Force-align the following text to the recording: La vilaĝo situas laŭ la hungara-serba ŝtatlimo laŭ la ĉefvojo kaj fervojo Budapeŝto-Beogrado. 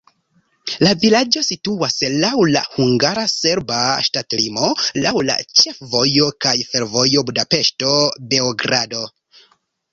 La 0.85 0.93
vilaĝo 1.01 1.41
situas 1.47 1.97
laŭ 2.23 2.31
la 2.55 2.63
hungara-serba 2.77 3.83
ŝtatlimo 4.09 4.71
laŭ 5.05 5.13
la 5.29 5.37
ĉefvojo 5.61 6.33
kaj 6.47 6.57
fervojo 6.73 7.27
Budapeŝto-Beogrado. 7.31 9.07